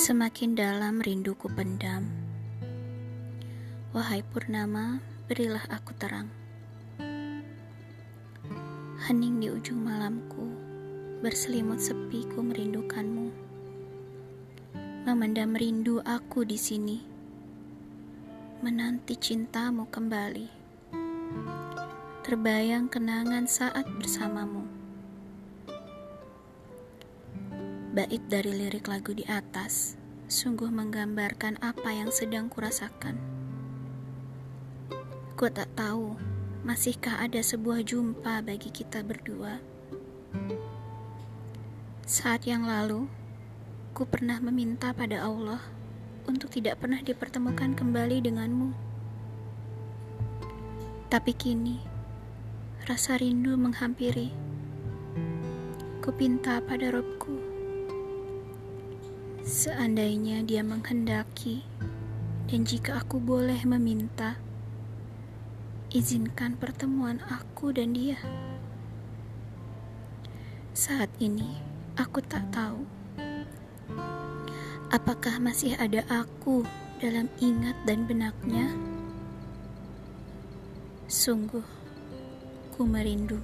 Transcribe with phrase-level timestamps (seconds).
[0.00, 2.08] Semakin dalam rinduku pendam.
[3.92, 4.96] Wahai purnama,
[5.28, 6.32] berilah aku terang.
[9.04, 10.56] Hening di ujung malamku
[11.20, 13.28] Berselimut sepi ku merindukanmu.
[15.04, 16.96] Memendam rindu aku di sini
[18.64, 20.48] Menanti cintamu kembali.
[22.24, 24.69] Terbayang kenangan saat bersamamu
[28.00, 29.92] Bait dari lirik lagu di atas
[30.24, 33.20] sungguh menggambarkan apa yang sedang kurasakan.
[35.36, 36.16] Ku tak tahu,
[36.64, 39.60] masihkah ada sebuah jumpa bagi kita berdua.
[42.08, 43.04] Saat yang lalu,
[43.92, 45.60] ku pernah meminta pada Allah
[46.24, 48.72] untuk tidak pernah dipertemukan kembali denganmu.
[51.12, 51.76] Tapi kini,
[52.88, 54.32] rasa rindu menghampiri.
[56.00, 57.49] Ku pinta pada Robku
[59.40, 61.64] Seandainya dia menghendaki,
[62.48, 64.36] dan jika aku boleh meminta,
[65.90, 68.20] izinkan pertemuan aku dan dia.
[70.76, 71.56] Saat ini,
[71.96, 73.00] aku tak tahu
[74.90, 76.66] apakah masih ada aku
[76.98, 78.74] dalam ingat dan benaknya.
[81.06, 81.64] Sungguh,
[82.74, 83.38] ku merindu.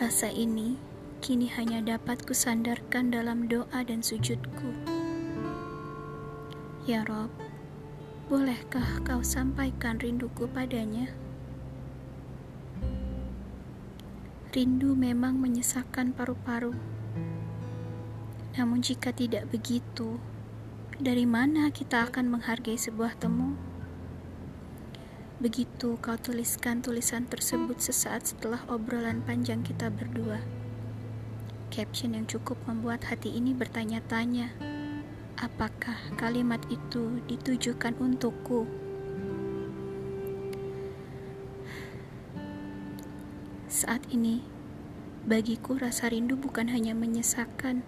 [0.00, 0.87] Rasa ini
[1.18, 4.70] kini hanya dapat kusandarkan dalam doa dan sujudku.
[6.86, 7.28] Ya Rob,
[8.30, 11.10] bolehkah kau sampaikan rinduku padanya?
[14.54, 16.72] Rindu memang menyesakkan paru-paru.
[18.56, 20.16] Namun jika tidak begitu,
[20.96, 23.58] dari mana kita akan menghargai sebuah temu?
[25.38, 30.57] Begitu kau tuliskan tulisan tersebut sesaat setelah obrolan panjang kita berdua
[31.78, 34.50] caption yang cukup membuat hati ini bertanya-tanya,
[35.38, 38.66] apakah kalimat itu ditujukan untukku?
[43.70, 44.42] Saat ini,
[45.22, 47.86] bagiku rasa rindu bukan hanya menyesakan,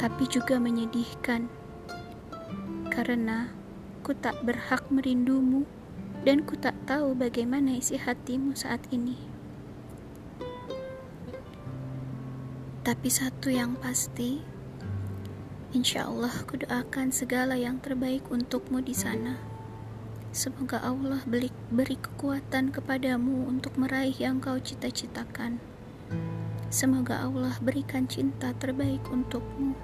[0.00, 1.52] tapi juga menyedihkan.
[2.88, 3.52] Karena
[4.00, 5.68] ku tak berhak merindumu
[6.24, 9.29] dan ku tak tahu bagaimana isi hatimu saat ini.
[12.90, 14.42] Tapi satu yang pasti,
[15.70, 19.38] insya Allah kudoakan segala yang terbaik untukmu di sana.
[20.34, 25.62] Semoga Allah beri, beri kekuatan kepadamu untuk meraih yang kau cita-citakan.
[26.66, 29.78] Semoga Allah berikan cinta terbaik untukmu.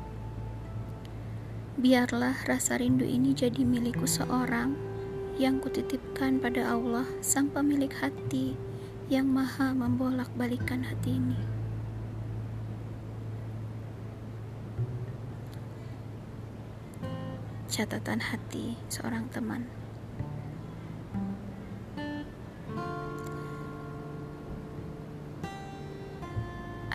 [1.79, 4.75] Biarlah rasa rindu ini jadi milikku seorang
[5.39, 8.59] yang kutitipkan pada Allah, Sang Pemilik hati
[9.07, 11.56] yang Maha membolak-balikan hati ini.
[17.77, 19.69] Catatan hati seorang teman.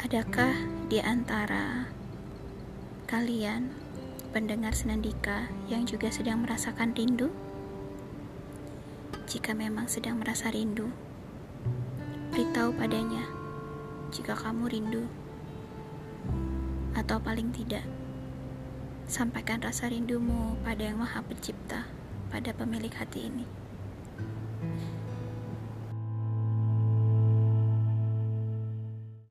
[0.01, 0.57] Adakah
[0.89, 1.85] di antara
[3.05, 3.69] kalian
[4.33, 7.29] pendengar senandika yang juga sedang merasakan rindu?
[9.29, 10.89] Jika memang sedang merasa rindu,
[12.33, 13.29] beritahu padanya
[14.09, 15.05] jika kamu rindu,
[16.97, 17.85] atau paling tidak
[19.11, 21.83] Sampaikan rasa rindumu pada Yang Maha Pencipta,
[22.31, 23.43] pada pemilik hati ini.